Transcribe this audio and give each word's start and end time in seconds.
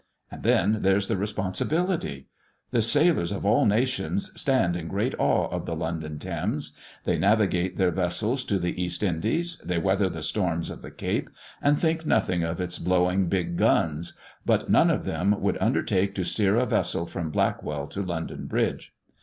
And 0.31 0.41
then 0.41 0.77
there's 0.81 1.07
the 1.07 1.15
responsibility! 1.15 2.25
The 2.71 2.81
sailors 2.81 3.31
of 3.31 3.45
all 3.45 3.67
nations 3.67 4.31
stand 4.35 4.75
in 4.75 4.87
great 4.87 5.13
awe 5.19 5.47
of 5.49 5.67
the 5.67 5.75
London 5.75 6.17
Thames. 6.17 6.75
They 7.03 7.19
navigate 7.19 7.77
their 7.77 7.91
vessels 7.91 8.43
to 8.45 8.57
the 8.57 8.81
East 8.83 9.03
Indies; 9.03 9.61
they 9.63 9.77
weather 9.77 10.09
the 10.09 10.23
storms 10.23 10.71
of 10.71 10.81
the 10.81 10.89
Cape, 10.89 11.29
and 11.61 11.79
think 11.79 12.03
nothing 12.03 12.41
of 12.43 12.59
its 12.59 12.79
blowing 12.79 13.27
"big 13.27 13.57
guns;" 13.57 14.17
but 14.43 14.71
none 14.71 14.89
of 14.89 15.05
them 15.05 15.39
would 15.39 15.59
undertake 15.61 16.15
to 16.15 16.23
steer 16.23 16.55
a 16.55 16.65
vessel 16.65 17.05
from 17.05 17.29
Blackwall 17.29 17.85
to 17.89 18.01
London 18.01 18.47
bridge. 18.47 18.95